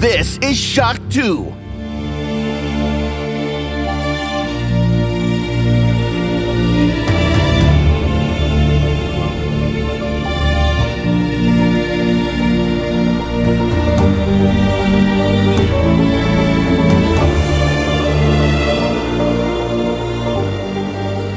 [0.00, 1.52] This is Shock 2.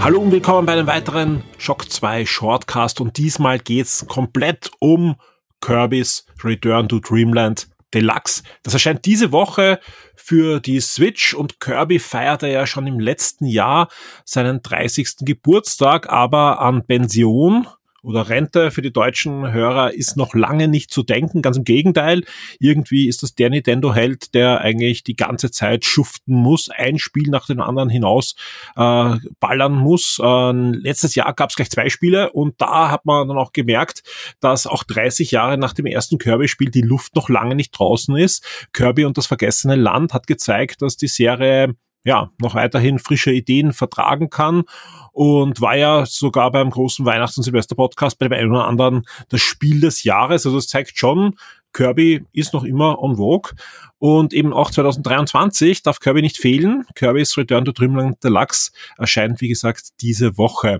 [0.02, 5.18] Hallo und willkommen bei einem weiteren Shock 2 Shortcast und diesmal geht's komplett um
[5.60, 8.42] Kirby's Return to Dreamland Deluxe.
[8.64, 9.82] Das erscheint diese Woche
[10.16, 13.90] für die Switch und Kirby feierte ja schon im letzten Jahr
[14.24, 15.26] seinen 30.
[15.26, 17.68] Geburtstag, aber an Pension
[18.08, 21.42] oder Rente für die deutschen Hörer ist noch lange nicht zu denken.
[21.42, 22.24] Ganz im Gegenteil.
[22.58, 27.48] Irgendwie ist das der Nintendo-Held, der eigentlich die ganze Zeit schuften muss, ein Spiel nach
[27.48, 28.36] dem anderen hinaus
[28.78, 30.20] äh, ballern muss.
[30.24, 34.04] Äh, letztes Jahr gab es gleich zwei Spiele und da hat man dann auch gemerkt,
[34.40, 38.68] dass auch 30 Jahre nach dem ersten Kirby-Spiel die Luft noch lange nicht draußen ist.
[38.72, 41.76] Kirby und das vergessene Land hat gezeigt, dass die Serie
[42.08, 44.64] ja, noch weiterhin frische Ideen vertragen kann
[45.12, 49.42] und war ja sogar beim großen Weihnachts- und Silvester-Podcast bei dem einen oder anderen das
[49.42, 50.46] Spiel des Jahres.
[50.46, 51.36] Also das zeigt schon,
[51.74, 53.52] Kirby ist noch immer on vogue
[54.00, 56.86] und eben auch 2023 darf Kirby nicht fehlen.
[56.96, 60.80] Kirby's Return to Dreamland Deluxe erscheint, wie gesagt, diese Woche.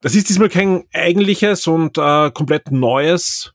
[0.00, 3.52] Das ist diesmal kein eigentliches und äh, komplett neues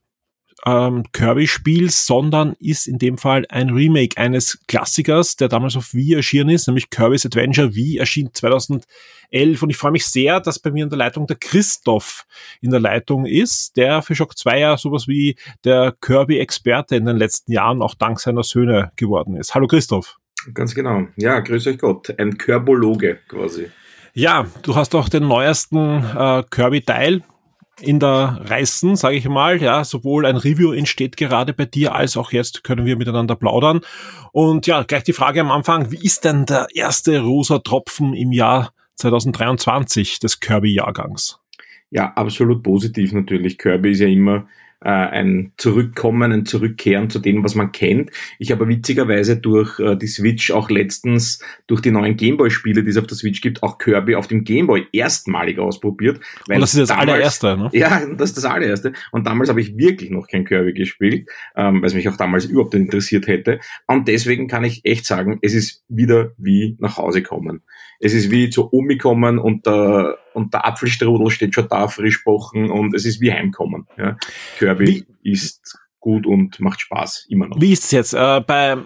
[0.68, 6.14] ähm, Kirby-Spiel, sondern ist in dem Fall ein Remake eines Klassikers, der damals auf Wii
[6.14, 10.70] erschienen ist, nämlich Kirby's Adventure Wii erschien 2011 und ich freue mich sehr, dass bei
[10.70, 12.26] mir in der Leitung der Christoph
[12.60, 17.16] in der Leitung ist, der für Shock 2 ja sowas wie der Kirby-Experte in den
[17.16, 19.54] letzten Jahren auch dank seiner Söhne geworden ist.
[19.54, 20.18] Hallo Christoph.
[20.54, 21.08] Ganz genau.
[21.16, 22.14] Ja, grüß euch Gott.
[22.18, 23.70] Ein Körbologe quasi.
[24.14, 27.22] Ja, du hast auch den neuesten äh, Kirby-Teil
[27.80, 29.60] in der Reißen, sage ich mal.
[29.62, 33.80] Ja, sowohl ein Review entsteht gerade bei dir, als auch jetzt können wir miteinander plaudern.
[34.32, 38.32] Und ja, gleich die Frage am Anfang, wie ist denn der erste rosa Tropfen im
[38.32, 41.38] Jahr 2023 des Kirby-Jahrgangs?
[41.90, 43.58] Ja, absolut positiv natürlich.
[43.58, 44.46] Kirby ist ja immer
[44.80, 48.10] äh, ein Zurückkommen, ein Zurückkehren zu dem, was man kennt.
[48.38, 52.96] Ich habe witzigerweise durch äh, die Switch auch letztens durch die neuen Gameboy-Spiele, die es
[52.96, 56.20] auf der Switch gibt, auch Kirby auf dem Gameboy erstmalig ausprobiert.
[56.46, 57.70] Weil Und das ist das damals, allererste, ne?
[57.72, 58.92] Ja, das ist das allererste.
[59.10, 62.44] Und damals habe ich wirklich noch kein Kirby gespielt, ähm, weil es mich auch damals
[62.44, 63.60] überhaupt nicht interessiert hätte.
[63.86, 67.62] Und deswegen kann ich echt sagen, es ist wieder wie nach Hause kommen.
[68.00, 72.24] Es ist wie zu Omi kommen und der, und der Apfelstrudel steht schon da frisch
[72.24, 73.86] bochen und es ist wie heimkommen.
[73.98, 74.16] Ja.
[74.58, 77.60] Kirby wie, ist gut und macht Spaß, immer noch.
[77.60, 78.14] Wie ist es jetzt?
[78.14, 78.78] Äh, bei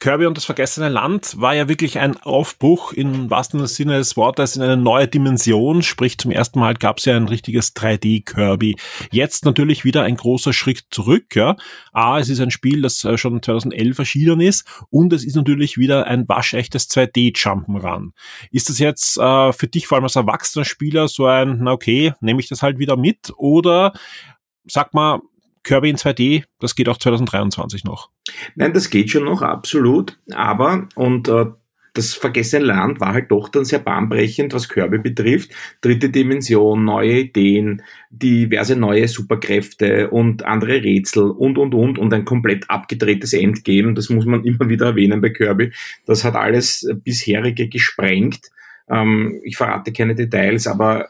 [0.00, 4.54] Kirby und das vergessene Land war ja wirklich ein Aufbruch im wahrsten Sinne des Wortes
[4.54, 5.82] in eine neue Dimension.
[5.82, 8.76] Sprich, zum ersten Mal gab es ja ein richtiges 3D-Kirby.
[9.10, 11.34] Jetzt natürlich wieder ein großer Schritt zurück.
[11.34, 11.56] Ja.
[11.92, 15.78] A, es ist ein Spiel, das äh, schon 2011 erschienen ist und es ist natürlich
[15.78, 18.10] wieder ein waschechtes 2D-Jump'n'Run.
[18.50, 22.12] Ist das jetzt äh, für dich vor allem als erwachsener Spieler so ein, na okay,
[22.20, 23.92] nehme ich das halt wieder mit oder
[24.70, 25.20] sag mal,
[25.62, 28.10] Kirby in 2D, das geht auch 2023 noch.
[28.54, 30.18] Nein, das geht schon noch, absolut.
[30.30, 31.46] Aber, und äh,
[31.98, 35.50] das vergessene Land war halt doch dann sehr bahnbrechend, was Kirby betrifft.
[35.80, 42.24] Dritte Dimension, neue Ideen, diverse neue Superkräfte und andere Rätsel und, und, und und ein
[42.24, 43.94] komplett abgedrehtes Endgame.
[43.94, 45.72] Das muss man immer wieder erwähnen bei Kirby.
[46.06, 48.50] Das hat alles bisherige gesprengt.
[48.88, 51.08] Ähm, ich verrate keine Details, aber äh,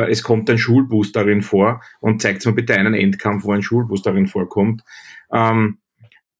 [0.00, 4.02] es kommt ein Schulbus darin vor und zeigt mir bitte einen Endkampf, wo ein Schulbus
[4.02, 4.82] darin vorkommt.
[5.32, 5.78] Ähm,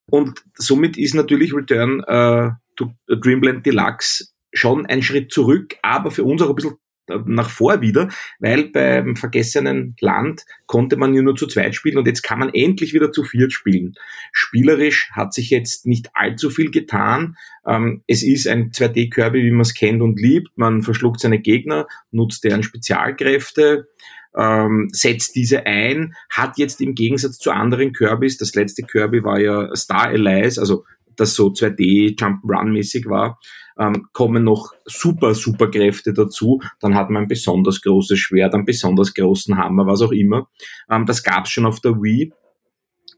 [0.09, 6.23] und somit ist natürlich Return äh, to Dreamland Deluxe schon ein Schritt zurück, aber für
[6.23, 6.77] uns auch ein bisschen
[7.25, 8.09] nach vor wieder,
[8.39, 12.53] weil beim vergessenen Land konnte man ja nur zu zweit spielen und jetzt kann man
[12.53, 13.95] endlich wieder zu viert spielen.
[14.31, 17.35] Spielerisch hat sich jetzt nicht allzu viel getan.
[17.65, 20.49] Ähm, es ist ein 2D-Kirby, wie man es kennt und liebt.
[20.57, 23.87] Man verschluckt seine Gegner, nutzt deren Spezialkräfte,
[24.35, 29.39] ähm, setzt diese ein, hat jetzt im Gegensatz zu anderen Kirbys, das letzte Kirby war
[29.39, 33.39] ja Star Allies, also das so 2D Jump Run mäßig war,
[33.77, 36.61] ähm, kommen noch super, super Kräfte dazu.
[36.79, 40.47] Dann hat man ein besonders großes Schwert, einen besonders großen Hammer, was auch immer.
[40.89, 42.31] Ähm, das gab's schon auf der Wii.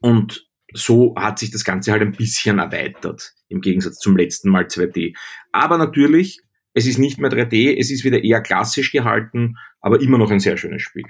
[0.02, 4.66] Und so hat sich das Ganze halt ein bisschen erweitert, im Gegensatz zum letzten Mal
[4.66, 5.16] 2D.
[5.52, 6.42] Aber natürlich,
[6.74, 10.40] es ist nicht mehr 3D, es ist wieder eher klassisch gehalten, aber immer noch ein
[10.40, 11.06] sehr schönes Spiel.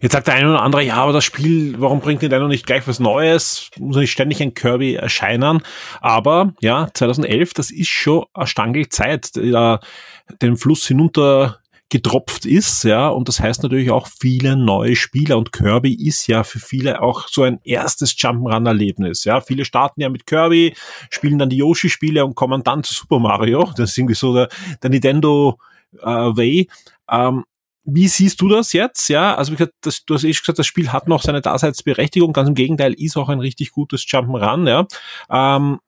[0.00, 2.86] Jetzt sagt der eine oder andere, ja, aber das Spiel, warum bringt Nintendo nicht gleich
[2.86, 3.70] was Neues?
[3.78, 5.62] Muss nicht ständig ein Kirby erscheinen?
[6.00, 13.28] Aber ja, 2011, das ist schon eine Stangelzeit, den Fluss hinunter getropft ist, ja, und
[13.28, 17.44] das heißt natürlich auch viele neue Spieler und Kirby ist ja für viele auch so
[17.44, 19.40] ein erstes Jump'n'Run-Erlebnis, ja.
[19.40, 20.74] Viele starten ja mit Kirby,
[21.10, 23.70] spielen dann die Yoshi-Spiele und kommen dann zu Super Mario.
[23.76, 24.48] Das ist irgendwie so der,
[24.82, 25.58] der Nintendo
[26.02, 26.68] äh, Way.
[27.08, 27.44] Ähm,
[27.86, 29.08] wie siehst du das jetzt?
[29.08, 32.32] Ja, also wie gesagt, das, du hast eh gesagt, das Spiel hat noch seine Daseinsberechtigung.
[32.32, 34.68] Ganz im Gegenteil, ist auch ein richtig gutes Jump'n'Run.
[34.68, 34.86] Ja,
[35.30, 35.78] ähm,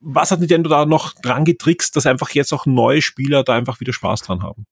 [0.00, 3.80] was hat Nintendo da noch dran getrickst, dass einfach jetzt auch neue Spieler da einfach
[3.80, 4.66] wieder Spaß dran haben?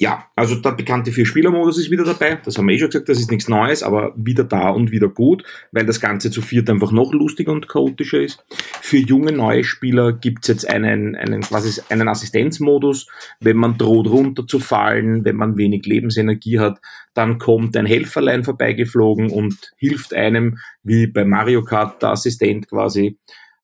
[0.00, 2.36] Ja, also der bekannte Vier-Spieler-Modus ist wieder dabei.
[2.36, 5.08] Das haben wir eh schon gesagt, das ist nichts Neues, aber wieder da und wieder
[5.08, 5.42] gut,
[5.72, 8.44] weil das Ganze zu viert einfach noch lustiger und chaotischer ist.
[8.80, 13.08] Für junge neue Spieler gibt's jetzt einen, einen, quasi einen Assistenzmodus.
[13.40, 16.80] Wenn man droht runterzufallen, wenn man wenig Lebensenergie hat,
[17.14, 23.18] dann kommt ein Helferlein vorbeigeflogen und hilft einem, wie bei Mario Kart, der Assistent quasi.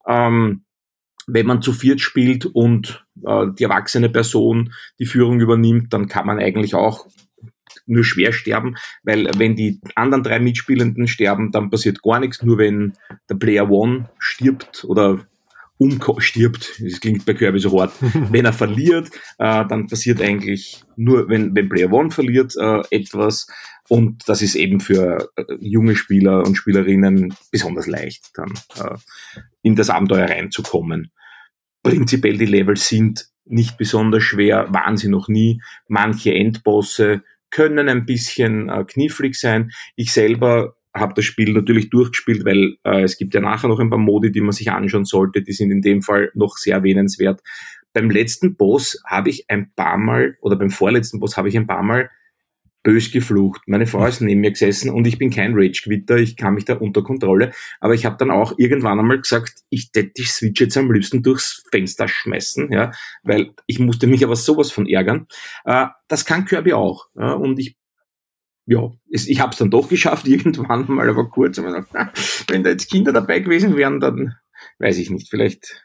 [0.09, 0.65] Ähm,
[1.27, 6.27] wenn man zu viert spielt und äh, die erwachsene Person die Führung übernimmt, dann kann
[6.27, 7.07] man eigentlich auch
[7.87, 12.43] nur schwer sterben, weil wenn die anderen drei Mitspielenden sterben, dann passiert gar nichts.
[12.43, 12.95] Nur wenn
[13.29, 15.27] der Player One stirbt oder
[15.79, 17.93] umstirbt, das klingt bei Kirby so hart,
[18.31, 23.47] wenn er verliert, äh, dann passiert eigentlich nur, wenn, wenn Player One verliert, äh, etwas.
[23.89, 28.97] Und das ist eben für äh, junge Spieler und Spielerinnen besonders leicht, dann äh,
[29.63, 31.11] in das Abenteuer reinzukommen.
[31.83, 35.61] Prinzipiell die Levels sind nicht besonders schwer, waren sie noch nie.
[35.87, 39.71] Manche Endbosse können ein bisschen äh, knifflig sein.
[39.97, 43.91] Ich selber habe das Spiel natürlich durchgespielt, weil äh, es gibt ja nachher noch ein
[43.91, 45.43] paar Modi, die man sich anschauen sollte.
[45.43, 47.43] Die sind in dem Fall noch sehr erwähnenswert.
[47.93, 51.67] Beim letzten Boss habe ich ein paar Mal, oder beim vorletzten Boss habe ich ein
[51.67, 52.11] paar Mal
[52.85, 53.63] bös geflucht.
[53.67, 56.75] Meine Frau ist neben mir gesessen und ich bin kein Rage-Quitter, ich kann mich da
[56.75, 57.53] unter Kontrolle.
[57.81, 61.23] Aber ich habe dann auch irgendwann einmal gesagt, ich hätte die Switch jetzt am liebsten
[61.23, 62.93] durchs Fenster schmeißen, ja,
[63.23, 65.27] weil ich musste mich aber sowas von ärgern.
[65.65, 67.07] Äh, das kann Kirby auch.
[67.17, 67.77] Ja, und ich
[68.67, 71.59] ja, es, ich habe es dann doch geschafft, irgendwann mal, aber kurz.
[71.59, 71.87] Aber
[72.49, 74.35] wenn da jetzt Kinder dabei gewesen wären, dann
[74.79, 75.85] weiß ich nicht, vielleicht.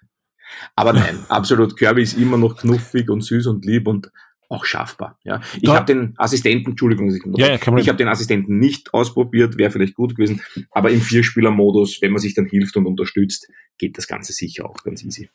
[0.76, 4.12] Aber nein, absolut, Kirby ist immer noch knuffig und süß und lieb und
[4.52, 5.20] auch schaffbar.
[5.24, 5.42] Ja.
[5.62, 9.70] Ich habe den Assistenten, Entschuldigung, ich, ja, ja, ich habe den Assistenten nicht ausprobiert, wäre
[9.70, 10.42] vielleicht gut gewesen,
[10.72, 13.48] aber im Vierspieler-Modus, wenn man sich dann hilft und unterstützt,
[13.78, 15.30] geht das Ganze sicher auch ganz easy.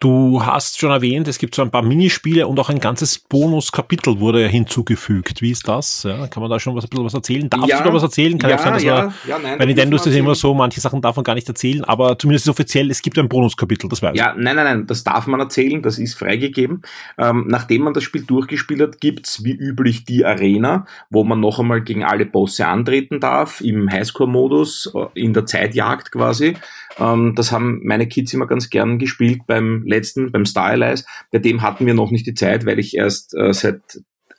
[0.00, 4.20] Du hast schon erwähnt, es gibt so ein paar Minispiele und auch ein ganzes Bonuskapitel
[4.20, 5.42] wurde hinzugefügt.
[5.42, 6.04] Wie ist das?
[6.04, 7.50] Ja, kann man da schon was, ein bisschen was erzählen?
[7.50, 8.38] Darf ja, du da was erzählen?
[8.38, 10.80] Kann ja, sein, dass ja, man, ja, nein, bei Nintendo ist es immer so, manche
[10.80, 14.00] Sachen darf man gar nicht erzählen, aber zumindest ist offiziell, es gibt ein Bonuskapitel, das
[14.00, 16.82] weiß Ja, nein, nein, nein, das darf man erzählen, das ist freigegeben.
[17.18, 21.58] Ähm, nachdem man das Spiel durchgespielt hat, gibt's wie üblich die Arena, wo man noch
[21.58, 26.54] einmal gegen alle Bosse antreten darf, im Highscore-Modus, äh, in der Zeitjagd quasi.
[26.98, 31.04] Ähm, das haben meine Kids immer ganz gern gespielt beim letzten, beim Stylize.
[31.30, 33.80] Bei dem hatten wir noch nicht die Zeit, weil ich erst äh, seit,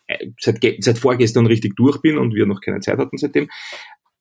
[0.07, 3.50] äh, seit, seit vorgestern richtig durch bin und wir noch keine Zeit hatten seitdem.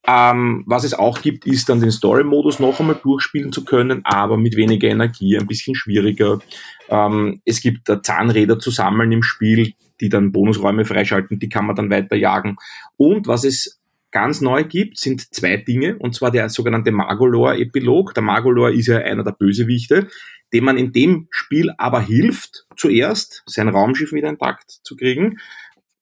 [0.07, 4.39] Ähm, was es auch gibt, ist dann den Story-Modus noch einmal durchspielen zu können, aber
[4.39, 6.39] mit weniger Energie, ein bisschen schwieriger.
[6.89, 11.67] Ähm, es gibt äh, Zahnräder zu sammeln im Spiel, die dann Bonusräume freischalten, die kann
[11.67, 12.57] man dann weiter jagen.
[12.97, 13.78] Und was es
[14.11, 18.15] ganz neu gibt, sind zwei Dinge, und zwar der sogenannte Magolor-Epilog.
[18.15, 20.09] Der Magolor ist ja einer der Bösewichte,
[20.53, 25.39] dem man in dem Spiel aber hilft, zuerst sein Raumschiff wieder intakt zu kriegen,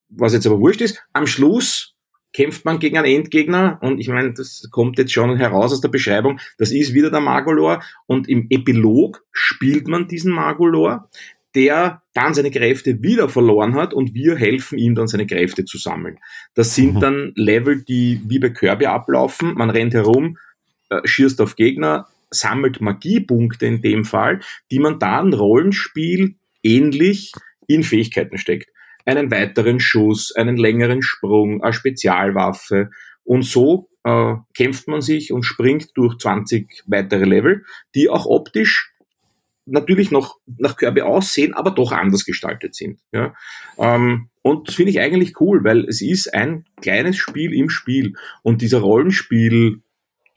[0.09, 1.03] was jetzt aber wurscht ist.
[1.13, 1.95] Am Schluss
[2.33, 5.89] kämpft man gegen einen Endgegner und ich meine, das kommt jetzt schon heraus aus der
[5.89, 11.09] Beschreibung, das ist wieder der Magolor und im Epilog spielt man diesen Magolor,
[11.57, 15.79] der dann seine Kräfte wieder verloren hat und wir helfen ihm dann seine Kräfte zu
[15.79, 16.19] sammeln.
[16.53, 16.99] Das sind mhm.
[16.99, 19.55] dann Level, die wie bei Kirby ablaufen.
[19.55, 20.37] Man rennt herum,
[20.91, 27.31] äh, schießt auf Gegner, sammelt Magiepunkte in dem Fall, die man dann Rollenspiel ähnlich
[27.65, 28.69] in Fähigkeiten steckt.
[29.03, 32.91] Einen weiteren Schuss, einen längeren Sprung, eine Spezialwaffe
[33.23, 38.93] und so äh, kämpft man sich und springt durch 20 weitere Level, die auch optisch
[39.67, 42.99] natürlich noch nach Kirby aussehen, aber doch anders gestaltet sind.
[43.11, 43.35] Ja?
[43.77, 48.13] Ähm, und das finde ich eigentlich cool, weil es ist ein kleines Spiel im Spiel
[48.43, 49.81] und dieser Rollenspiel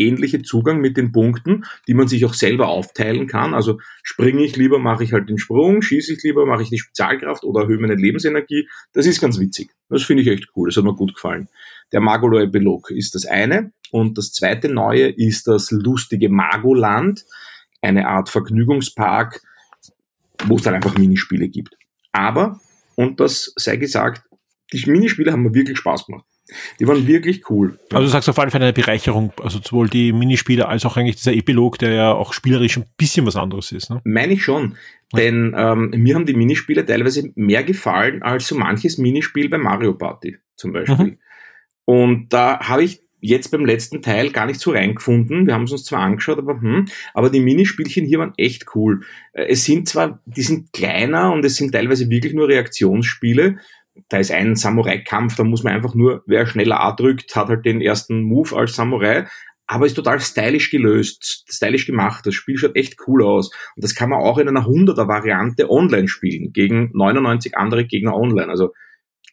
[0.00, 3.54] ähnliche Zugang mit den Punkten, die man sich auch selber aufteilen kann.
[3.54, 6.78] Also springe ich lieber, mache ich halt den Sprung, schieße ich lieber, mache ich die
[6.78, 8.66] Spezialkraft oder erhöhe meine Lebensenergie.
[8.92, 9.70] Das ist ganz witzig.
[9.88, 10.68] Das finde ich echt cool.
[10.68, 11.48] Das hat mir gut gefallen.
[11.92, 13.72] Der Magolor Epilog ist das eine.
[13.92, 17.24] Und das zweite neue ist das lustige Magoland
[17.82, 19.42] eine Art Vergnügungspark,
[20.46, 21.76] wo es dann einfach Minispiele gibt.
[22.12, 22.60] Aber,
[22.96, 24.22] und das sei gesagt,
[24.72, 26.24] die Minispiele haben mir wirklich Spaß gemacht.
[26.80, 27.78] Die waren wirklich cool.
[27.92, 31.16] Also du sagst auf jeden Fall eine Bereicherung, also sowohl die Minispiele als auch eigentlich
[31.16, 33.90] dieser Epilog, der ja auch spielerisch ein bisschen was anderes ist.
[33.90, 34.00] Ne?
[34.04, 34.76] Meine ich schon.
[35.16, 39.94] Denn ähm, mir haben die Minispiele teilweise mehr gefallen als so manches Minispiel bei Mario
[39.94, 40.96] Party zum Beispiel.
[40.96, 41.18] Mhm.
[41.84, 45.46] Und da habe ich jetzt beim letzten Teil gar nicht so reingefunden.
[45.46, 49.00] Wir haben es uns zwar angeschaut, aber hm, aber die Minispielchen hier waren echt cool.
[49.32, 53.58] Äh, es sind zwar, die sind kleiner und es sind teilweise wirklich nur Reaktionsspiele.
[54.08, 57.64] Da ist ein Samurai-Kampf, da muss man einfach nur, wer schneller A drückt, hat halt
[57.64, 59.26] den ersten Move als Samurai.
[59.66, 62.26] Aber ist total stylisch gelöst, stylisch gemacht.
[62.26, 63.52] Das Spiel schaut echt cool aus.
[63.76, 68.16] Und das kann man auch in einer 100er Variante online spielen, gegen 99 andere Gegner
[68.16, 68.48] online.
[68.48, 68.72] Also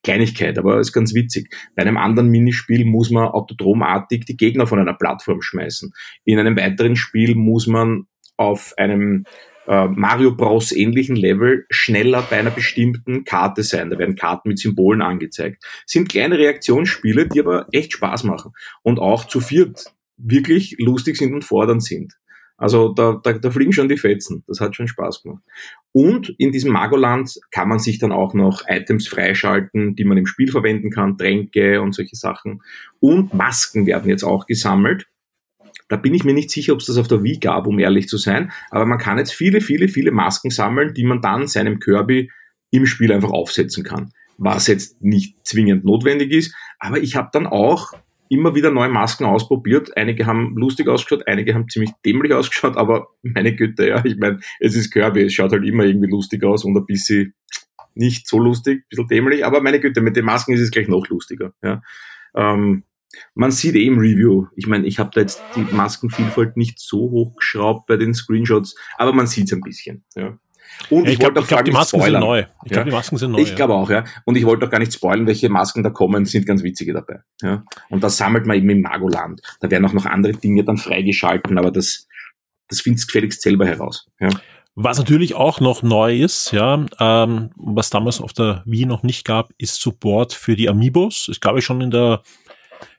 [0.07, 1.53] Kleinigkeit, aber ist ganz witzig.
[1.75, 5.91] Bei einem anderen Minispiel muss man autodromartig die Gegner von einer Plattform schmeißen.
[6.23, 9.25] In einem weiteren Spiel muss man auf einem
[9.67, 13.89] äh, Mario Bros ähnlichen Level schneller bei einer bestimmten Karte sein.
[13.89, 15.61] Da werden Karten mit Symbolen angezeigt.
[15.85, 21.33] Sind kleine Reaktionsspiele, die aber echt Spaß machen und auch zu viert wirklich lustig sind
[21.33, 22.13] und fordernd sind.
[22.57, 24.43] Also da, da, da fliegen schon die Fetzen.
[24.47, 25.43] Das hat schon Spaß gemacht.
[25.91, 30.25] Und in diesem Magoland kann man sich dann auch noch Items freischalten, die man im
[30.25, 32.63] Spiel verwenden kann, Tränke und solche Sachen.
[32.99, 35.07] Und Masken werden jetzt auch gesammelt.
[35.87, 38.07] Da bin ich mir nicht sicher, ob es das auf der Wii gab, um ehrlich
[38.07, 38.51] zu sein.
[38.71, 42.31] Aber man kann jetzt viele, viele, viele Masken sammeln, die man dann seinem Kirby
[42.71, 44.11] im Spiel einfach aufsetzen kann.
[44.37, 46.53] Was jetzt nicht zwingend notwendig ist.
[46.79, 47.93] Aber ich habe dann auch
[48.29, 49.96] immer wieder neue Masken ausprobiert.
[49.98, 54.39] Einige haben lustig ausgeschaut, einige haben ziemlich dämlich ausgeschaut, aber meine Güte, ja, ich meine,
[54.60, 57.34] es ist Kirby, es schaut halt immer irgendwie lustig aus und ein bisschen
[57.96, 60.88] nicht so lustig, ein bisschen dämlich, aber meine Güte, mit den Masken ist es gleich
[60.88, 61.53] noch lustiger.
[61.63, 61.81] Ja.
[62.36, 62.84] Ähm,
[63.34, 67.10] man sieht eh im Review, ich meine, ich habe da jetzt die Maskenvielfalt nicht so
[67.10, 70.03] hochgeschraubt bei den Screenshots, aber man sieht es ein bisschen.
[70.15, 70.38] Ja.
[70.89, 72.21] Und ja, ich, ich glaube, glaub, die Masken spoilern.
[72.21, 72.39] sind neu.
[72.39, 72.74] Ich ja.
[72.74, 73.39] glaube, die Masken sind neu.
[73.39, 74.03] Ich glaube auch, ja.
[74.25, 77.19] Und ich wollte auch gar nicht spoilern, welche Masken da kommen, sind ganz witzige dabei.
[77.41, 77.63] Ja.
[77.89, 79.41] Und das sammelt man eben im Magoland.
[79.59, 82.07] Da werden auch noch andere Dinge dann freigeschalten, aber das,
[82.67, 84.07] das findest gefälligst selber heraus.
[84.19, 84.29] Ja.
[84.79, 89.25] Was natürlich auch noch neu ist, ja, ähm, was damals auf der Wii noch nicht
[89.25, 91.29] gab, ist Support für die Amiibos.
[91.31, 92.21] Ich glaube schon in der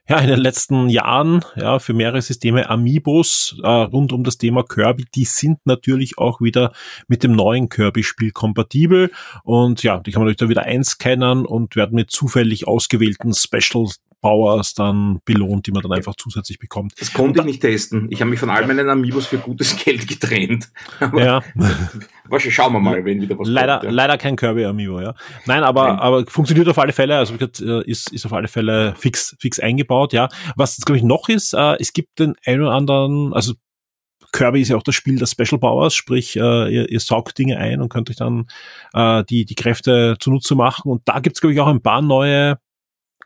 [0.09, 4.63] ja, in den letzten Jahren, ja, für mehrere Systeme Amiibos äh, rund um das Thema
[4.63, 6.73] Kirby, die sind natürlich auch wieder
[7.07, 9.11] mit dem neuen Kirby-Spiel kompatibel.
[9.43, 13.87] Und ja, die kann man natürlich da wieder einscannen und werden mit zufällig ausgewählten Special
[14.21, 16.93] Powers dann belohnt, die man dann einfach zusätzlich bekommt.
[16.99, 18.07] Das konnte ich nicht testen.
[18.09, 20.69] Ich habe mich von all meinen Amiibos für gutes Geld getrennt.
[20.99, 21.43] Aber ja.
[22.29, 23.85] Wahrscheinlich schauen wir mal, wenn wieder was leider, kommt.
[23.85, 23.91] Ja.
[23.91, 25.15] Leider kein Kirby Amiibo, ja.
[25.45, 25.99] Nein, aber, Nein.
[25.99, 30.13] aber funktioniert auf alle Fälle, also äh, ist, ist auf alle Fälle fix, fix eingebaut,
[30.13, 30.29] ja.
[30.55, 33.53] Was glaube ich noch ist, äh, es gibt den einen oder anderen, also
[34.31, 37.57] Kirby ist ja auch das Spiel der Special Powers, sprich, äh, ihr, ihr saugt Dinge
[37.57, 38.45] ein und könnt euch dann
[38.93, 40.91] äh, die, die Kräfte zunutze machen.
[40.91, 42.57] Und da gibt's glaube ich, auch ein paar neue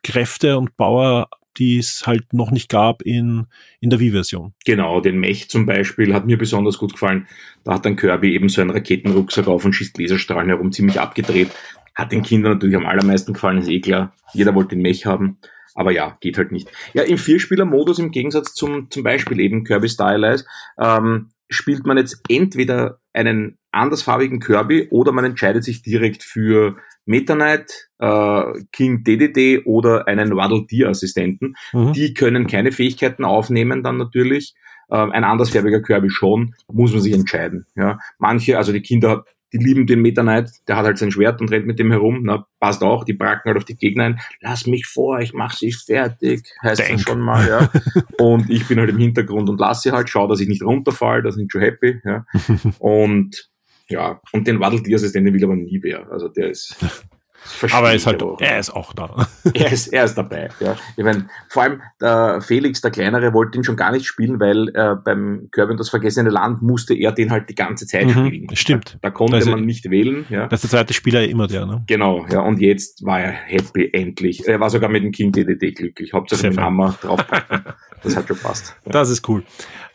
[0.03, 3.45] Kräfte und Bauer, die es halt noch nicht gab in,
[3.79, 4.53] in der Wii-Version.
[4.65, 7.27] Genau, den Mech zum Beispiel hat mir besonders gut gefallen.
[7.63, 11.51] Da hat dann Kirby eben so einen Raketenrucksack auf und schießt Laserstrahlen herum, ziemlich abgedreht.
[11.95, 14.13] Hat den Kindern natürlich am allermeisten gefallen, ist eh klar.
[14.33, 15.37] Jeder wollte den Mech haben.
[15.75, 16.69] Aber ja, geht halt nicht.
[16.93, 20.45] Ja, im Vierspieler-Modus im Gegensatz zum, zum Beispiel eben Kirby Stylize,
[20.79, 27.35] ähm, spielt man jetzt entweder einen andersfarbigen Kirby oder man entscheidet sich direkt für Meta
[27.35, 31.55] Knight, äh, King DDD oder einen Waddle Deer Assistenten.
[31.73, 31.93] Mhm.
[31.93, 34.53] Die können keine Fähigkeiten aufnehmen dann natürlich.
[34.91, 37.65] Ähm, ein andersfarbiger Kirby schon, muss man sich entscheiden.
[37.75, 37.99] Ja.
[38.19, 41.51] Manche, also die Kinder, die lieben den Meta Knight, der hat halt sein Schwert und
[41.51, 44.65] rennt mit dem herum, na, passt auch, die bracken halt auf die Gegner ein, lass
[44.65, 47.01] mich vor, ich mach sie fertig, heißt Denk.
[47.01, 47.69] schon mal, ja.
[48.19, 51.21] und ich bin halt im Hintergrund und lasse sie halt, schau, dass ich nicht runterfall,
[51.21, 52.25] da sind schon happy, ja.
[52.79, 53.52] und
[53.89, 56.09] ja, und den Waddle Deer Assistenten will aber nie wer.
[56.11, 56.75] Also der ist.
[57.73, 59.27] aber er ist halt, auch, er ist auch da.
[59.53, 60.75] Er ist, er ist dabei, ja.
[60.95, 64.69] Ich meine, vor allem der Felix, der Kleinere, wollte ihn schon gar nicht spielen, weil
[64.69, 68.27] äh, beim Kirby und das vergessene Land musste er den halt die ganze Zeit mhm,
[68.27, 68.55] spielen.
[68.55, 68.93] Stimmt.
[69.01, 70.47] Da, da konnte da man nicht wählen, ja.
[70.47, 71.83] Das ist der zweite Spieler immer der, ne?
[71.87, 72.39] Genau, ja.
[72.39, 74.47] Und jetzt war er happy, endlich.
[74.47, 76.13] Er war sogar mit dem Kind DDD glücklich.
[76.13, 77.63] Hauptsache mit dem Hammer draufpacken.
[78.03, 78.75] das hat schon passt.
[78.85, 78.91] Ja.
[78.91, 79.43] Das ist cool.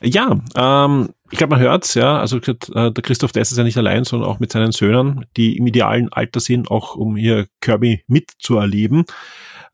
[0.00, 2.18] Ja, ähm, ich glaube, man hört's, ja.
[2.18, 2.54] Also äh,
[2.92, 6.12] der Christoph Dess ist ja nicht allein, sondern auch mit seinen Söhnen, die im idealen
[6.12, 9.04] Alter sind, auch um hier Kirby mitzuerleben.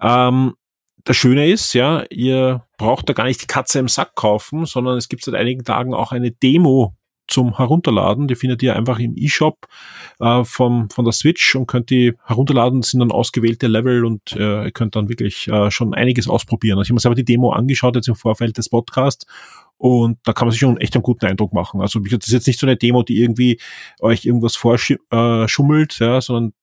[0.00, 0.54] Ähm,
[1.04, 4.96] das Schöne ist, ja, ihr braucht da gar nicht die Katze im Sack kaufen, sondern
[4.96, 6.94] es gibt seit einigen Tagen auch eine Demo
[7.28, 8.28] zum Herunterladen.
[8.28, 9.66] Die findet ihr einfach im E-Shop
[10.20, 12.82] äh, von der Switch und könnt die herunterladen.
[12.82, 16.78] Sind dann ausgewählte Level und äh, ihr könnt dann wirklich äh, schon einiges ausprobieren.
[16.78, 19.26] Also ich habe mir selber die Demo angeschaut jetzt im Vorfeld des Podcasts
[19.84, 21.82] und da kann man sich schon echt einen guten Eindruck machen.
[21.82, 23.60] Also das ist jetzt nicht so eine Demo, die irgendwie
[24.00, 26.54] euch irgendwas vorschummelt, äh, ja, sondern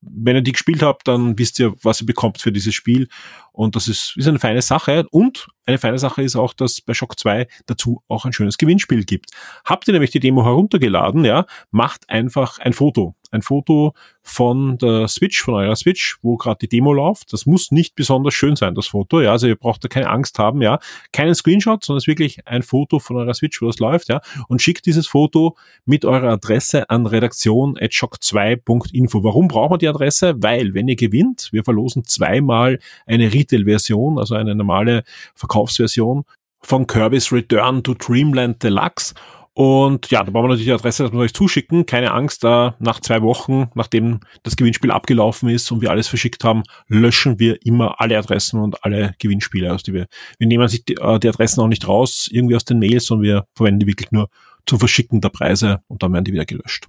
[0.00, 3.08] wenn ihr die gespielt habt, dann wisst ihr, was ihr bekommt für dieses Spiel.
[3.52, 5.04] Und das ist, ist eine feine Sache.
[5.10, 9.04] Und eine feine Sache ist auch, dass bei Shock 2 dazu auch ein schönes Gewinnspiel
[9.04, 9.28] gibt.
[9.66, 13.14] Habt ihr nämlich die Demo heruntergeladen, ja, macht einfach ein Foto.
[13.30, 17.32] Ein Foto von der Switch, von eurer Switch, wo gerade die Demo läuft.
[17.32, 19.30] Das muss nicht besonders schön sein, das Foto, ja.
[19.32, 20.78] Also ihr braucht da keine Angst haben, ja.
[21.12, 24.20] Keinen Screenshot, sondern es ist wirklich ein Foto von eurer Switch, wo das läuft, ja.
[24.48, 29.24] Und schickt dieses Foto mit eurer Adresse an redaktion.shock2.info.
[29.24, 30.34] Warum braucht man die Adresse?
[30.38, 36.24] Weil, wenn ihr gewinnt, wir verlosen zweimal eine Retail-Version, also eine normale Verkaufsversion
[36.62, 39.14] von Kirby's Return to Dreamland Deluxe.
[39.52, 41.84] Und ja, da brauchen wir natürlich die Adresse, dass wir euch zuschicken.
[41.84, 46.44] Keine Angst, da nach zwei Wochen, nachdem das Gewinnspiel abgelaufen ist und wir alles verschickt
[46.44, 50.06] haben, löschen wir immer alle Adressen und alle Gewinnspiele, aus die wir,
[50.38, 53.24] wir nehmen sich die, äh, die Adressen auch nicht raus, irgendwie aus den Mails, sondern
[53.24, 54.28] wir verwenden die wirklich nur
[54.66, 56.86] zum Verschicken der Preise und dann werden die wieder gelöscht.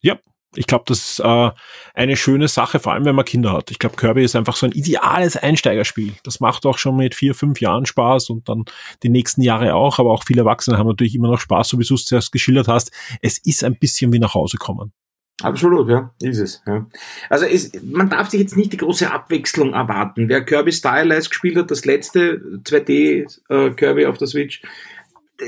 [0.00, 0.18] Ja,
[0.56, 1.50] ich glaube, das ist äh,
[1.94, 3.70] eine schöne Sache, vor allem wenn man Kinder hat.
[3.70, 6.12] Ich glaube, Kirby ist einfach so ein ideales Einsteigerspiel.
[6.22, 8.64] Das macht auch schon mit vier, fünf Jahren Spaß und dann
[9.02, 9.98] die nächsten Jahre auch.
[9.98, 12.68] Aber auch viele Erwachsene haben natürlich immer noch Spaß, so wie du es zuerst geschildert
[12.68, 12.92] hast.
[13.20, 14.92] Es ist ein bisschen wie nach Hause kommen.
[15.42, 16.62] Absolut, ja, ist es.
[16.64, 16.86] Ja.
[17.28, 20.28] Also es, man darf sich jetzt nicht die große Abwechslung erwarten.
[20.28, 24.62] Wer Kirby Stylized gespielt hat, das letzte 2D äh, Kirby auf der Switch,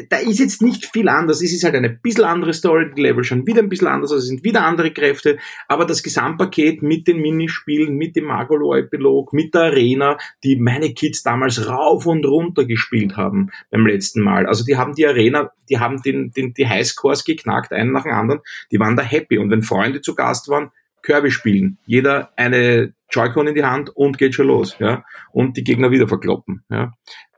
[0.08, 1.42] da ist jetzt nicht viel anders.
[1.42, 4.22] Es ist halt eine bisschen andere Story, die Level schon wieder ein bisschen anders, also
[4.22, 5.38] es sind wieder andere Kräfte,
[5.68, 11.22] aber das Gesamtpaket mit den Minispielen, mit dem Magolo-Epilog, mit der Arena, die meine Kids
[11.22, 14.46] damals rauf und runter gespielt haben beim letzten Mal.
[14.46, 18.12] Also die haben die Arena, die haben den, den, die Highscores geknackt, einen nach dem
[18.12, 18.40] anderen,
[18.72, 19.38] die waren da happy.
[19.38, 20.70] Und wenn Freunde zu Gast waren,
[21.02, 21.78] Kirby spielen.
[21.86, 25.04] Jeder eine Joy-Con in die Hand und geht schon los, ja.
[25.30, 26.92] Und die Gegner wieder verkloppen, ja.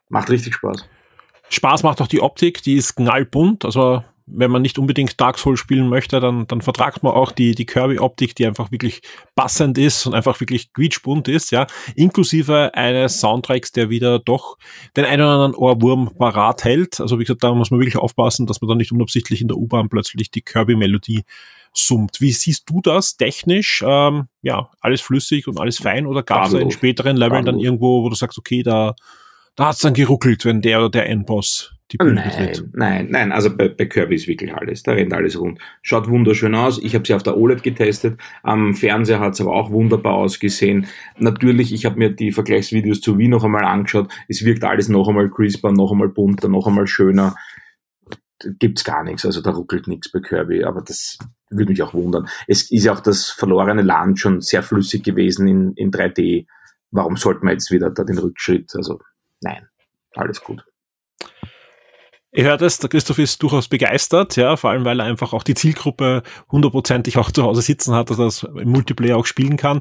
[0.09, 0.89] Macht richtig Spaß.
[1.51, 3.65] Spaß macht auch die Optik, die ist knallbunt.
[3.65, 7.55] Also wenn man nicht unbedingt Dark Souls spielen möchte, dann, dann vertragt man auch die,
[7.55, 9.01] die Kirby-Optik, die einfach wirklich
[9.35, 11.67] passend ist und einfach wirklich quietschbunt ist, ja.
[11.95, 14.59] Inklusive eines Soundtracks, der wieder doch
[14.97, 17.01] den einen oder anderen Ohrwurm parat hält.
[17.01, 19.57] Also wie gesagt, da muss man wirklich aufpassen, dass man dann nicht unabsichtlich in der
[19.57, 21.25] U-Bahn plötzlich die Kirby-Melodie
[21.73, 22.21] summt.
[22.21, 23.85] Wie siehst du das technisch?
[23.87, 28.03] Ähm, ja, alles flüssig und alles fein oder gab es in späteren Leveln dann irgendwo,
[28.03, 28.95] wo du sagst, okay, da
[29.59, 32.65] da hat's dann geruckelt, wenn der oder der Endboss die Bühne nein, betritt.
[32.75, 34.85] Nein, nein, also bei, bei Kirby ist wirklich alles.
[34.85, 35.59] Da rennt alles rund.
[35.83, 36.79] Schaut wunderschön aus.
[36.81, 38.21] Ich habe sie auf der OLED getestet.
[38.45, 40.87] Am Fernseher hat's aber auch wunderbar ausgesehen.
[41.17, 44.13] Natürlich, ich habe mir die Vergleichsvideos zu Wii noch einmal angeschaut.
[44.29, 47.35] Es wirkt alles noch einmal crisper, noch einmal bunter, noch einmal schöner.
[48.61, 51.19] Gibt's gar nichts, also da ruckelt nichts bei Kirby, aber das
[51.51, 52.29] würde mich auch wundern.
[52.47, 56.47] Es ist ja auch das verlorene Land schon sehr flüssig gewesen in, in 3D.
[56.93, 58.71] Warum sollte man jetzt wieder da den Rückschritt?
[58.77, 59.01] Also
[59.41, 59.69] nein,
[60.15, 60.65] alles gut.
[62.31, 65.43] Ihr hört es, der Christoph ist durchaus begeistert, ja, vor allem weil er einfach auch
[65.43, 66.23] die Zielgruppe
[66.53, 69.81] hundertprozentig auch zu Hause sitzen hat, dass er das im Multiplayer auch spielen kann.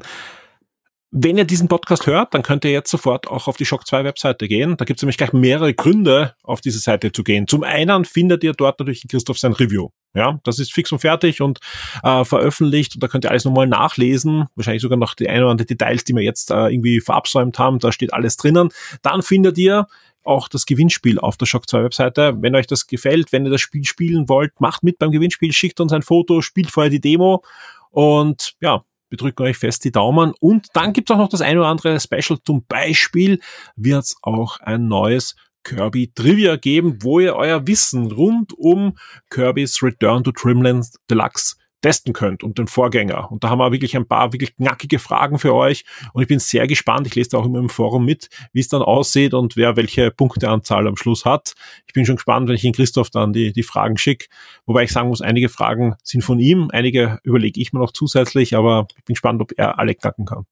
[1.10, 4.04] Wenn ihr diesen Podcast hört, dann könnt ihr jetzt sofort auch auf die Shock 2
[4.04, 4.76] Webseite gehen.
[4.76, 7.48] Da gibt es nämlich gleich mehrere Gründe, auf diese Seite zu gehen.
[7.48, 9.88] Zum einen findet ihr dort natürlich Christoph sein Review.
[10.14, 11.60] Ja, das ist fix und fertig und
[12.02, 14.48] äh, veröffentlicht und da könnt ihr alles nochmal nachlesen.
[14.54, 17.78] Wahrscheinlich sogar noch die ein oder andere Details, die wir jetzt äh, irgendwie verabsäumt haben.
[17.78, 18.68] Da steht alles drinnen.
[19.00, 19.86] Dann findet ihr
[20.24, 22.34] auch das Gewinnspiel auf der Shock 2 Webseite.
[22.40, 25.80] Wenn euch das gefällt, wenn ihr das Spiel spielen wollt, macht mit beim Gewinnspiel, schickt
[25.80, 27.42] uns ein Foto, spielt vorher die Demo
[27.90, 30.32] und ja, wir drücken euch fest die Daumen.
[30.40, 32.38] Und dann gibt es auch noch das ein oder andere Special.
[32.44, 33.40] Zum Beispiel
[33.76, 38.96] wird es auch ein neues Kirby Trivia geben, wo ihr euer Wissen rund um
[39.30, 43.30] Kirby's Return to Dreamland Deluxe testen könnt und den Vorgänger.
[43.30, 45.84] Und da haben wir wirklich ein paar wirklich knackige Fragen für euch.
[46.12, 47.06] Und ich bin sehr gespannt.
[47.06, 50.10] Ich lese da auch immer im Forum mit, wie es dann aussieht und wer welche
[50.10, 51.54] Punkteanzahl am Schluss hat.
[51.86, 54.26] Ich bin schon gespannt, wenn ich ihn Christoph dann die, die Fragen schicke.
[54.66, 58.56] Wobei ich sagen muss, einige Fragen sind von ihm, einige überlege ich mir noch zusätzlich,
[58.56, 60.46] aber ich bin gespannt, ob er alle knacken kann.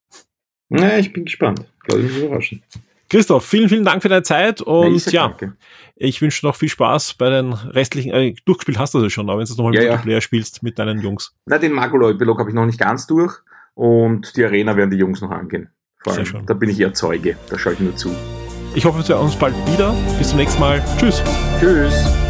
[0.68, 1.64] Ja, ich bin gespannt.
[1.86, 2.62] Lass mich überraschen.
[3.08, 5.52] Christoph, vielen, vielen Dank für deine Zeit und ja, ja
[5.96, 9.38] ich wünsche noch viel Spaß bei den restlichen, äh, durchgespielt hast du das schon, aber
[9.38, 10.20] wenn du es nochmal ja, Multiplayer ja.
[10.20, 11.32] spielst mit deinen Jungs.
[11.46, 13.34] Na, den Magolo-Epilog habe ich noch nicht ganz durch
[13.74, 15.70] und die Arena werden die Jungs noch angehen.
[15.98, 16.46] Vor allem, Sehr schön.
[16.46, 18.14] da bin ich eher Zeuge, da schaue ich nur zu.
[18.74, 19.94] Ich hoffe, wir sehen uns bald wieder.
[20.18, 20.84] Bis zum nächsten Mal.
[20.98, 21.22] Tschüss.
[21.58, 22.25] Tschüss.